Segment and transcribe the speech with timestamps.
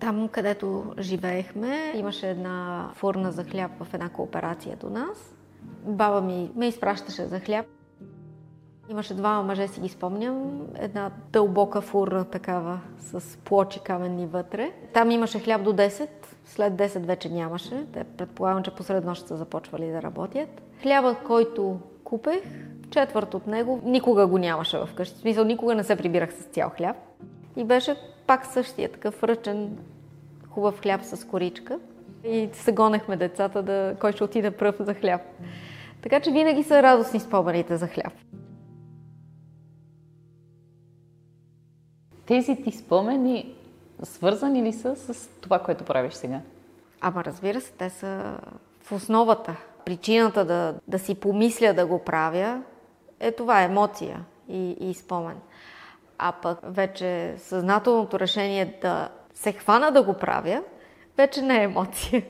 [0.00, 5.34] Там, където живеехме, имаше една фурна за хляб в една кооперация до нас.
[5.84, 7.66] Баба ми ме изпращаше за хляб.
[8.88, 10.60] Имаше двама мъже, си ги спомням.
[10.78, 14.72] Една дълбока фурна такава, с плочи каменни вътре.
[14.94, 16.08] Там имаше хляб до 10,
[16.44, 17.86] след 10 вече нямаше.
[17.92, 20.62] Те предполагам, че посред нощ са започвали да работят.
[20.82, 22.42] Хлябът, който купех,
[22.90, 25.16] четвърт от него, никога го нямаше в къщи.
[25.16, 26.96] В смисъл, никога не се прибирах с цял хляб.
[27.56, 27.96] И беше
[28.26, 29.78] пак същия такъв ръчен,
[30.50, 31.78] хубав хляб с коричка.
[32.24, 35.20] И се гонехме децата да кой ще отиде пръв за хляб.
[36.02, 38.12] Така че винаги са радостни спомените за хляб.
[42.26, 43.54] Тези ти спомени
[44.02, 46.40] свързани ли са с това, което правиш сега?
[47.00, 48.38] Ама разбира се, те са
[48.82, 49.56] в основата.
[49.84, 52.62] Причината да, да си помисля да го правя
[53.20, 55.36] е това емоция и, и спомен.
[56.18, 60.62] А пък вече съзнателното решение да се хвана да го правя,
[61.16, 62.22] вече не е емоция.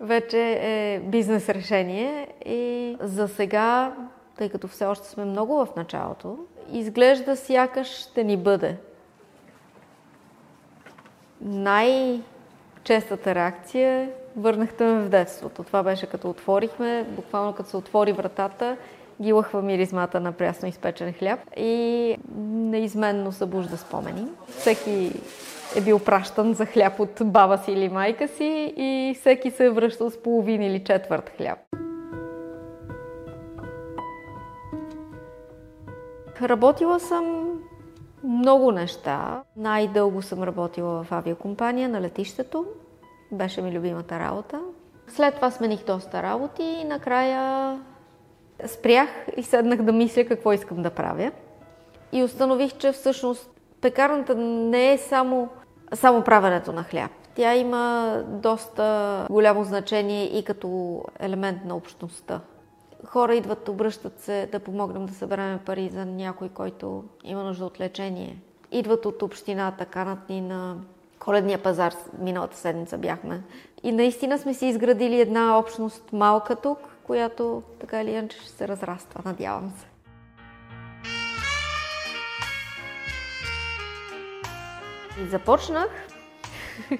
[0.00, 3.92] Вече е бизнес решение и за сега,
[4.38, 6.38] тъй като все още сме много в началото,
[6.72, 8.76] изглежда сякаш ще ни бъде.
[11.40, 15.62] Най-честата реакция върнахте ме в детството.
[15.62, 18.76] Това беше като отворихме, буквално като се отвори вратата,
[19.22, 24.26] ги лъхва миризмата на прясно изпечен хляб и неизменно събужда спомени.
[24.48, 25.12] Всеки
[25.76, 29.70] е бил пращан за хляб от баба си или майка си и всеки се е
[29.70, 31.58] връщал с половин или четвърт хляб.
[36.42, 37.52] Работила съм
[38.24, 39.42] много неща.
[39.56, 42.66] Най-дълго съм работила в авиакомпания на летището.
[43.32, 44.60] Беше ми любимата работа.
[45.08, 47.78] След това смених доста работи и накрая
[48.66, 51.30] спрях и седнах да мисля какво искам да правя.
[52.12, 53.50] И установих, че всъщност
[53.80, 55.48] пекарната не е само,
[55.94, 57.10] само правенето на хляб.
[57.34, 62.40] Тя има доста голямо значение и като елемент на общността.
[63.06, 67.80] Хора идват, обръщат се да помогнем да съберем пари за някой, който има нужда от
[67.80, 68.36] лечение.
[68.72, 70.76] Идват от общината, канат ни на
[71.18, 73.42] коледния пазар, миналата седмица бяхме.
[73.82, 78.68] И наистина сме си изградили една общност малка тук, която така или иначе ще се
[78.68, 79.91] разраства, надявам се.
[85.26, 85.88] Започнах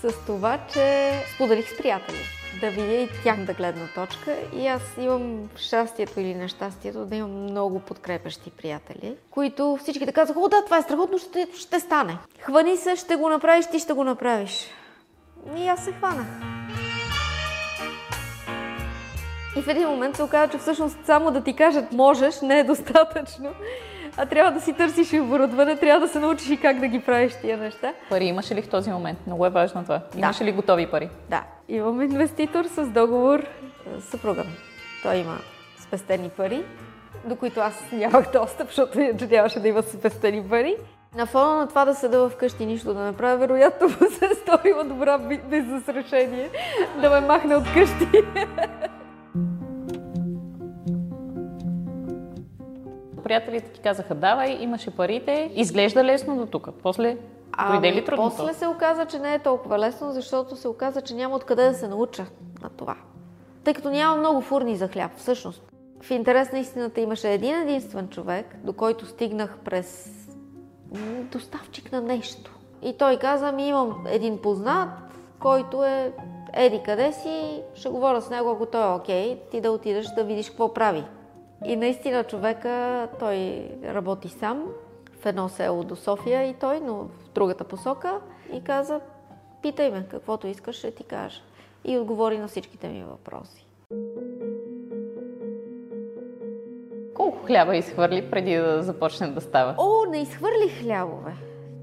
[0.00, 2.18] с това, че споделих с приятели
[2.60, 4.36] да видя и тяхната гледна точка.
[4.56, 10.40] И аз имам щастието или нещастието да имам много подкрепящи приятели, които всички да казаха,
[10.40, 12.18] о да, това е страхотно, ще, ще стане.
[12.40, 14.66] Хвани се, ще го направиш, ти ще го направиш.
[15.56, 16.26] И аз се хванах.
[19.56, 22.64] И в един момент се оказа, че всъщност само да ти кажат можеш не е
[22.64, 23.50] достатъчно,
[24.18, 27.00] а трябва да си търсиш и оборудване, трябва да се научиш и как да ги
[27.00, 27.92] правиш тия неща.
[28.08, 29.18] Пари имаш ли в този момент?
[29.26, 30.00] Много е важно това.
[30.12, 30.18] Да.
[30.18, 31.08] Имаш ли готови пари?
[31.30, 31.42] Да.
[31.68, 33.46] Имам инвеститор с договор
[34.00, 34.56] с съпруга ми.
[35.02, 35.38] Той има
[35.80, 36.64] спестени пари,
[37.24, 38.98] до които аз нямах достъп, защото
[39.30, 40.76] нямаше да има спестени пари.
[41.16, 44.34] На фона на това да седа вкъщи и нищо да направя, вероятно му се е
[44.34, 45.18] сторила добра
[45.50, 46.50] бизнес решение
[47.00, 48.08] да ме махне от къщи.
[53.28, 56.68] Приятелите ти казаха, давай, имаше парите, изглежда лесно до тук.
[56.82, 57.16] После
[57.70, 58.24] дойде ли трудно?
[58.24, 61.74] После се оказа, че не е толкова лесно, защото се оказа, че няма откъде да
[61.74, 62.26] се науча
[62.62, 62.96] на това.
[63.64, 65.62] Тъй като няма много фурни за хляб, всъщност.
[66.02, 70.10] В интерес на истината имаше един единствен човек, до който стигнах през
[71.32, 72.58] доставчик на нещо.
[72.82, 74.88] И той каза ми, имам един познат,
[75.38, 76.12] който е
[76.52, 80.24] еди къде си, ще говоря с него, ако той е окей, ти да отидеш да
[80.24, 81.04] видиш какво прави.
[81.64, 84.66] И наистина човека, той работи сам
[85.20, 88.20] в едно село до София и той, но в другата посока
[88.52, 89.00] и каза,
[89.62, 91.40] питай ме, каквото искаш, ще ти кажа.
[91.84, 93.66] И отговори на всичките ми въпроси.
[97.14, 99.74] Колко хляба изхвърли преди да започне да става?
[99.78, 101.32] О, не изхвърлих хлябове.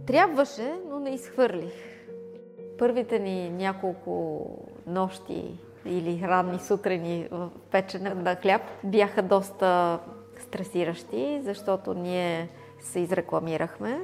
[0.08, 1.74] Трябваше, но не изхвърлих.
[2.78, 4.46] Първите ни няколко
[4.88, 10.00] нощи или ранни сутрини в печене на хляб бяха доста
[10.40, 12.50] стресиращи, защото ние
[12.80, 14.00] се изрекламирахме.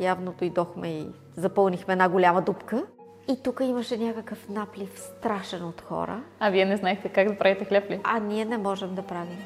[0.00, 1.06] Явно дойдохме и
[1.36, 2.86] запълнихме една голяма дупка.
[3.28, 6.22] И тук имаше някакъв наплив страшен от хора.
[6.40, 8.00] А вие не знаехте как да правите хляб ли?
[8.04, 9.38] А ние не можем да правим.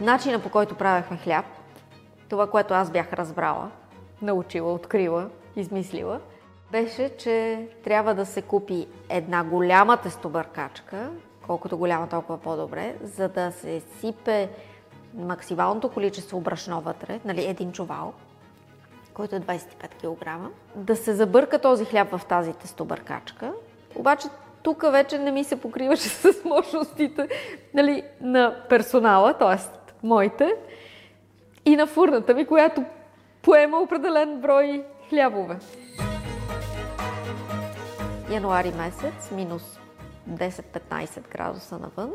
[0.00, 1.44] Начина по който правехме хляб,
[2.28, 3.70] това, което аз бях разбрала,
[4.22, 6.20] научила, открила, измислила,
[6.72, 11.10] беше, че трябва да се купи една голяма тестобъркачка,
[11.46, 14.48] колкото голяма, толкова по-добре, за да се сипе
[15.14, 18.12] максималното количество брашно вътре, нали, един чувал,
[19.14, 23.52] който е 25 кг, да се забърка този хляб в тази тестобъркачка.
[23.94, 24.28] Обаче
[24.62, 27.28] тук вече не ми се покриваше с мощностите
[27.74, 29.56] нали, на персонала, т.е.
[30.06, 30.54] моите,
[31.64, 32.84] и на фурната ми, която
[33.42, 35.56] поема определен брой хлябове.
[38.30, 39.78] Януари месец, минус
[40.30, 42.12] 10-15 градуса навън,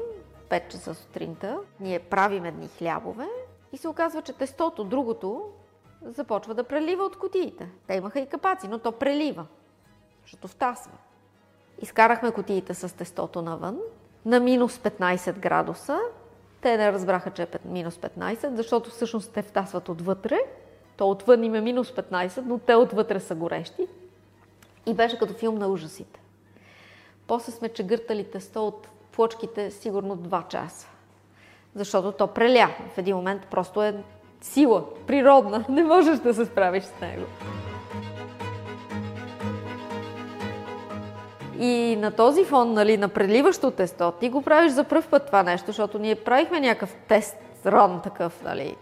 [0.49, 1.59] 5 часа сутринта.
[1.79, 3.27] Ние правим едни хлябове
[3.71, 5.41] и се оказва, че тестото, другото,
[6.01, 7.69] започва да прелива от котиите.
[7.87, 9.45] Те имаха и капаци, но то прелива,
[10.21, 10.91] защото втасва.
[11.81, 13.79] Изкарахме котиите с тестото навън
[14.25, 15.99] на минус 15 градуса.
[16.61, 20.39] Те не разбраха, че е минус 15, защото всъщност те втасват отвътре.
[20.97, 23.87] То отвън им е минус 15, но те отвътре са горещи.
[24.85, 26.19] И беше като филм на ужасите.
[27.27, 30.87] После сме чегъртали тесто от плочките сигурно 2 часа.
[31.75, 32.69] Защото то преля.
[32.93, 34.03] В един момент просто е
[34.41, 35.65] сила, природна.
[35.69, 37.25] Не можеш да се справиш с него.
[41.59, 45.43] И на този фон, нали, на преливащо тесто, ти го правиш за пръв път това
[45.43, 48.75] нещо, защото ние правихме някакъв тест, ран такъв, нали,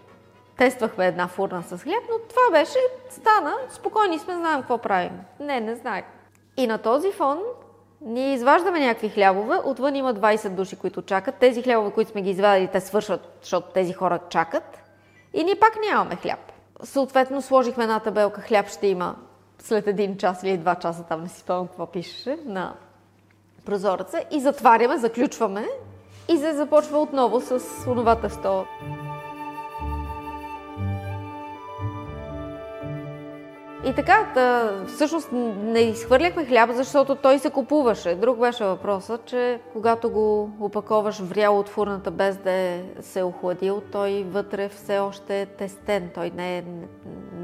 [0.61, 2.79] тествахме една фурна с хляб, но това беше,
[3.09, 5.11] стана, спокойни сме, знаем какво правим.
[5.39, 6.03] Не, не знаем.
[6.57, 7.39] И на този фон
[8.01, 11.35] ние изваждаме някакви хлябове, отвън има 20 души, които чакат.
[11.35, 14.83] Тези хлябове, които сме ги извадили, те свършват, защото тези хора чакат.
[15.33, 16.39] И ние пак нямаме хляб.
[16.83, 19.15] Съответно, сложихме една табелка, хляб ще има
[19.59, 22.73] след един час или два часа, там не си спомням какво пишеше, на
[23.65, 25.67] прозореца и затваряме, заключваме
[26.29, 28.65] и се започва отново с онова тесто.
[33.85, 38.15] И така, да, всъщност не изхвърляхме хляб, защото той се купуваше.
[38.15, 43.23] Друг беше въпросът, че когато го опаковаш врял от фурната без да е се е
[43.23, 46.09] охладил, той вътре все още е тестен.
[46.15, 46.63] Той не, е,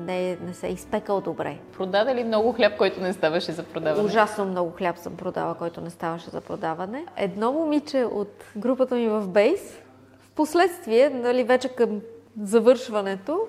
[0.06, 1.58] не, е, не се е изпекал добре.
[1.78, 4.06] Продаде ли много хляб, който не ставаше за продаване?
[4.06, 7.06] Ужасно много хляб съм продала, който не ставаше за продаване.
[7.16, 9.78] Едно момиче от групата ми в Бейс,
[10.20, 12.02] в последствие, нали, вече към
[12.42, 13.40] завършването,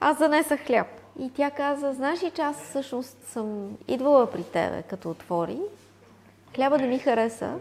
[0.00, 0.97] аз занесах хляб.
[1.18, 5.58] И тя каза, знаеш ли, че аз всъщност съм идвала при тебе, като отвори.
[6.56, 7.54] Хляба не ми хареса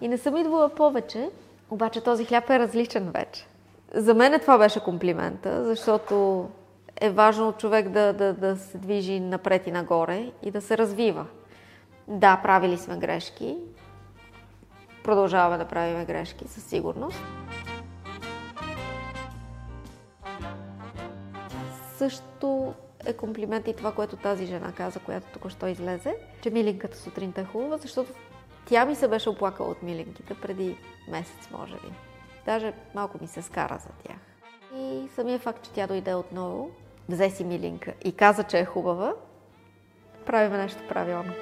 [0.00, 1.30] и не съм идвала повече,
[1.70, 3.46] обаче този хляб е различен вече.
[3.94, 6.48] За мен това беше комплимента, защото
[7.00, 11.26] е важно човек да, да, да се движи напред и нагоре и да се развива.
[12.08, 13.56] Да, правили сме грешки.
[15.04, 17.18] Продължаваме да правим грешки, със сигурност.
[22.02, 22.74] Също
[23.06, 27.44] е комплимент и това, което тази жена каза, която току-що излезе, че милинката сутринта е
[27.44, 28.12] хубава, защото
[28.66, 30.76] тя ми се беше оплакала от милинките преди
[31.08, 31.92] месец, може би.
[32.46, 34.16] Даже малко ми се скара за тях.
[34.76, 36.70] И самия факт, че тя дойде отново,
[37.08, 39.14] взе си милинка и каза, че е хубава,
[40.26, 41.32] правиме нещо правилно.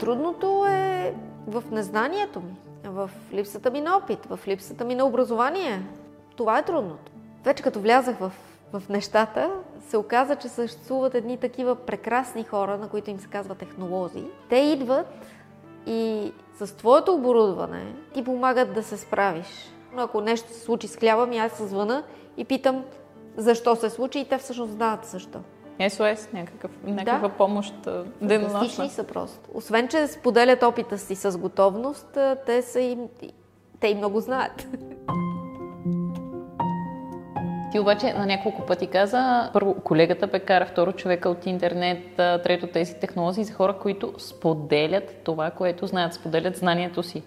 [0.00, 1.14] Трудното е
[1.46, 5.82] в незнанието ми, в липсата ми на опит, в липсата ми на образование,
[6.36, 7.12] това е трудното.
[7.44, 8.32] Вече като влязах в,
[8.72, 9.50] в нещата,
[9.80, 14.24] се оказа, че съществуват едни такива прекрасни хора, на които им се казва технолози.
[14.48, 15.06] Те идват
[15.86, 19.46] и с твоето оборудване ти помагат да се справиш.
[19.92, 22.02] Но ако нещо се случи с хляба ми, аз се звъна
[22.36, 22.84] и питам
[23.36, 25.38] защо се случи и те всъщност знаят защо.
[25.88, 27.34] СОС, някакъв, някаква да.
[27.34, 27.88] помощ
[28.20, 28.88] денонощна.
[28.88, 29.38] са просто.
[29.54, 33.08] Освен, че споделят опита си с готовност, те, са им,
[33.80, 34.66] те и много знаят.
[37.72, 42.94] Ти обаче на няколко пъти каза, първо колегата пекара, второ човека от интернет, трето тези
[42.94, 47.22] технологии за хора, които споделят това, което знаят, споделят знанието си.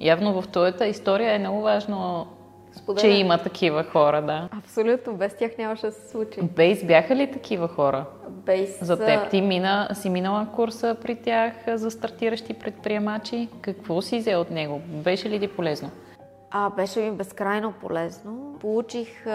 [0.00, 2.26] Явно в твоята история е много важно
[2.72, 3.00] Споделя.
[3.00, 4.48] че има такива хора, да.
[4.58, 6.42] Абсолютно, без тях нямаше да се случи.
[6.42, 8.04] Бейс бяха ли такива хора?
[8.28, 13.48] Бейс За теб ти мина, си минала курса при тях за стартиращи предприемачи.
[13.60, 14.80] Какво си взе от него?
[14.86, 15.90] Беше ли ти полезно?
[16.50, 18.56] А, беше ми безкрайно полезно.
[18.60, 19.26] Получих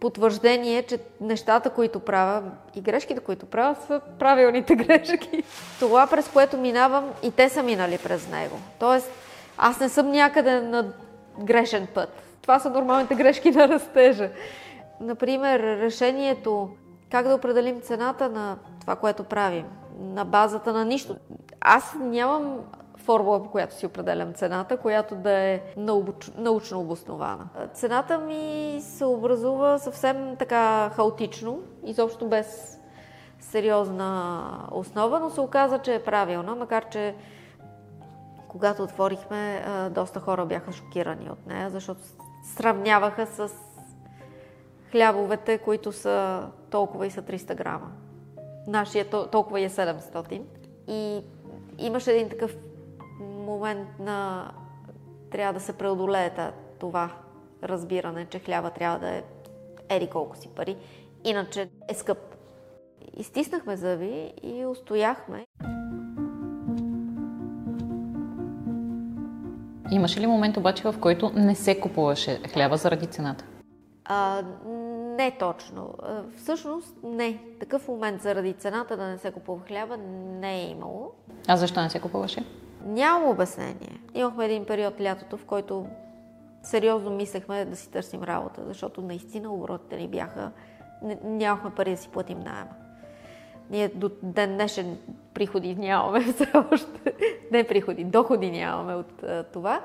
[0.00, 2.42] потвърждение, че нещата, които правя
[2.74, 5.42] и грешките, които правя, са правилните грешки.
[5.80, 8.58] Това, през което минавам, и те са минали през него.
[8.78, 9.10] Тоест,
[9.58, 10.92] аз не съм някъде на
[11.38, 12.22] грешен път.
[12.42, 14.30] Това са нормалните грешки на растежа.
[15.00, 16.68] Например, решението
[17.10, 19.66] как да определим цената на това, което правим,
[20.00, 21.16] на базата на нищо.
[21.60, 22.58] Аз нямам
[22.96, 25.60] формула, по която си определям цената, която да е
[26.36, 27.48] научно обоснована.
[27.72, 32.78] Цената ми се образува съвсем така хаотично, изобщо без
[33.40, 37.14] сериозна основа, но се оказа, че е правилна, макар че
[38.48, 42.00] когато отворихме, доста хора бяха шокирани от нея, защото
[42.56, 43.48] сравняваха с
[44.90, 47.90] хлябовете, които са толкова и са 300 грама.
[48.66, 50.42] Нашия толкова и е 700.
[50.88, 51.22] И
[51.78, 52.56] имаше един такъв
[53.54, 54.50] момент на
[55.30, 56.30] трябва да се преодолее
[56.80, 57.10] това
[57.62, 59.22] разбиране, че хляба трябва да е
[59.88, 60.76] еди колко си пари,
[61.24, 62.18] иначе е скъп.
[63.16, 65.46] Изтиснахме зъби и устояхме.
[69.90, 73.44] Имаше ли момент обаче, в който не се купуваше хляба заради цената?
[74.04, 74.42] А,
[75.18, 75.94] не точно.
[76.36, 77.38] Всъщност не.
[77.60, 79.96] Такъв момент заради цената да не се купува хляба
[80.40, 81.10] не е имало.
[81.48, 82.44] А защо не се купуваше?
[82.84, 84.00] Нямам обяснение.
[84.14, 85.86] Имахме един период лятото, в който
[86.62, 90.50] сериозно мислехме да си търсим работа, защото наистина оборотите ни бяха...
[91.24, 92.70] Нямахме пари да си платим найема.
[93.70, 94.98] Ние до ден днешен
[95.34, 97.14] приходи нямаме все още.
[97.52, 99.84] Не приходи, доходи нямаме от това.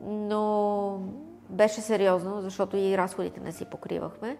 [0.00, 0.98] Но
[1.50, 4.36] беше сериозно, защото и разходите не си покривахме.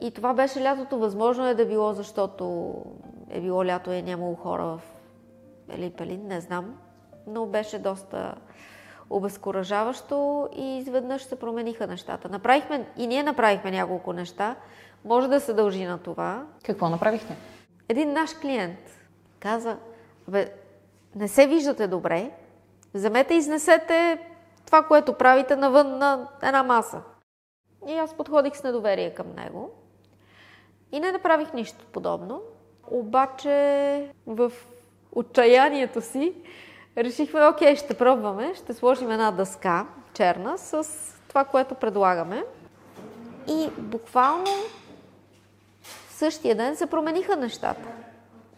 [0.00, 0.98] И това беше лятото.
[0.98, 2.74] Възможно е да било, защото
[3.30, 4.82] е било лято и е нямало хора в
[5.68, 6.74] Елипелин, не знам.
[7.26, 8.34] Но беше доста
[9.10, 12.28] обезкуражаващо и изведнъж се промениха нещата.
[12.28, 14.56] Направихме, и ние направихме няколко неща.
[15.04, 16.46] Може да се дължи на това.
[16.64, 17.36] Какво направихте?
[17.88, 18.78] Един наш клиент
[19.40, 19.76] каза,
[20.28, 20.52] бе,
[21.14, 22.30] не се виждате добре,
[22.94, 24.18] вземете и изнесете
[24.66, 27.02] това, което правите навън на една маса.
[27.88, 29.70] И аз подходих с недоверие към него.
[30.92, 32.42] И не направих нищо подобно.
[32.90, 34.52] Обаче в
[35.12, 36.34] отчаянието си
[36.96, 40.84] решихме, окей, ще пробваме, ще сложим една дъска черна с
[41.28, 42.44] това, което предлагаме.
[43.48, 44.50] И буквално
[45.82, 47.88] в същия ден се промениха нещата.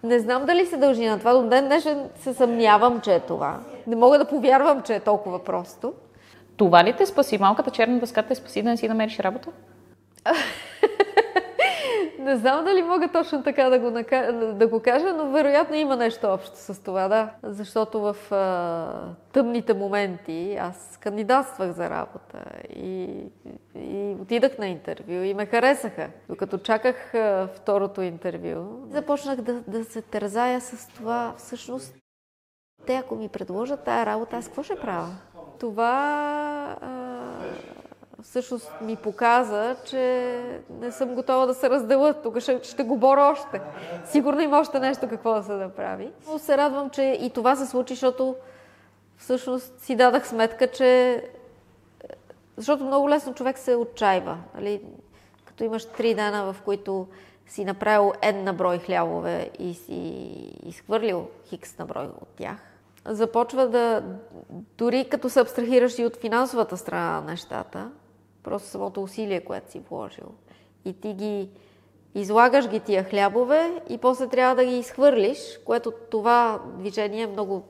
[0.02, 1.32] Не знам дали се дължи на това.
[1.32, 3.60] До ден днешен се съмнявам, че е това.
[3.86, 5.92] Не мога да повярвам, че е толкова просто.
[6.56, 7.38] Това ли те спаси?
[7.38, 9.48] Малката черна дъска те спаси да не си намериш работа?
[12.22, 13.90] Не знам дали мога точно така да го,
[14.54, 17.30] да го кажа, но вероятно има нещо общо с това, да.
[17.42, 22.44] Защото в а, тъмните моменти аз кандидатствах за работа
[22.76, 23.08] и,
[23.74, 26.08] и отидах на интервю и ме харесаха.
[26.28, 31.94] Докато чаках а, второто интервю, започнах да, да се тързая с това всъщност.
[32.86, 35.08] Те ако ми предложат тая работа, аз какво ще правя?
[35.60, 37.01] Това а,
[38.22, 40.38] всъщност ми показа, че
[40.80, 42.14] не съм готова да се разделя.
[42.22, 43.60] Тук ще, ще го боря още.
[44.04, 46.10] Сигурно има още нещо какво да се направи.
[46.32, 48.36] Но се радвам, че и това се случи, защото
[49.18, 51.22] всъщност си дадах сметка, че
[52.56, 54.38] защото много лесно човек се отчаива.
[54.54, 54.82] Нали?
[55.44, 57.06] Като имаш три дена, в които
[57.46, 59.94] си направил една брой хлябове и си
[60.66, 62.56] изхвърлил хикс на брой от тях,
[63.06, 64.02] започва да,
[64.78, 67.90] дори като се абстрахираш и от финансовата страна на нещата,
[68.42, 70.26] Просто самото усилие, което си вложил.
[70.84, 71.49] И ти ги
[72.14, 77.62] излагаш ги тия хлябове и после трябва да ги изхвърлиш, което това движение е много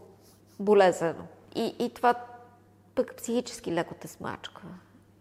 [0.61, 1.23] болезнено.
[1.55, 2.15] И, и това
[2.95, 4.69] пък психически леко те смачква.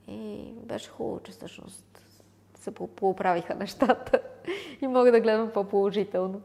[0.07, 1.85] И беше хубаво, че всъщност
[2.55, 4.19] се поуправиха нещата
[4.81, 6.41] и мога да гледам по-положително.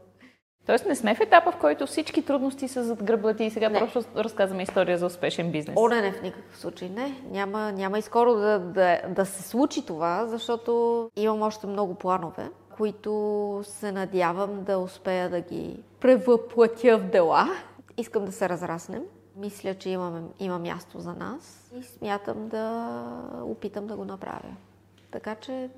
[0.67, 3.69] Тоест не сме в етапа, в който всички трудности са зад гръбла ти и сега
[3.69, 3.79] не.
[3.79, 5.75] просто разказваме история за успешен бизнес.
[5.77, 7.21] О, не, не, в никакъв случай не.
[7.31, 12.49] Няма, няма и скоро да, да, да се случи това, защото имам още много планове,
[12.77, 17.47] които се надявам да успея да ги превъплатя в дела.
[17.97, 19.03] Искам да се разраснем.
[19.35, 23.03] Мисля, че имаме, има място за нас и смятам да
[23.43, 24.55] опитам да го направя.
[25.11, 25.69] Така че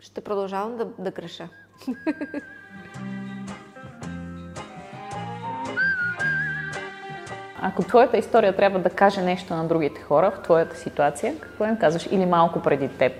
[0.00, 1.48] ще продължавам да, да греша.
[7.62, 11.78] Ако твоята история трябва да каже нещо на другите хора в твоята ситуация, какво им
[11.78, 12.06] казваш?
[12.10, 13.12] Или малко преди теб?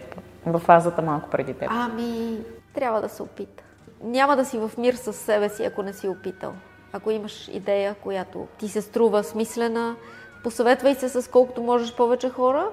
[0.47, 1.69] В фазата малко преди теб.
[1.73, 2.39] Ами,
[2.75, 3.63] трябва да се опита.
[4.03, 6.53] Няма да си в мир с себе си, ако не си опитал.
[6.93, 9.97] Ако имаш идея, която ти се струва смислена,
[10.43, 12.69] посъветвай се с колкото можеш повече хора.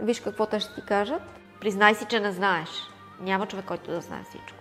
[0.00, 1.22] Виж какво те ще ти кажат.
[1.60, 2.68] Признай си, че не знаеш.
[3.20, 4.58] Няма човек, който да знае всичко.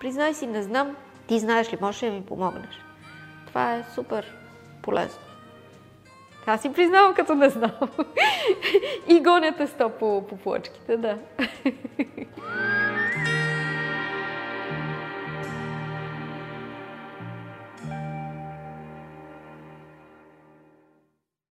[0.00, 0.96] Признай си, не знам.
[1.26, 2.84] Ти знаеш ли, можеш ли да ми помогнеш?
[3.46, 4.34] Това е супер
[4.82, 5.20] полезно.
[6.46, 7.70] Аз си признавам, като не знам.
[9.08, 11.18] И гоня теста по, по плочките, да.